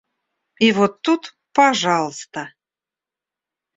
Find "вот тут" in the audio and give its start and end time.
0.71-1.23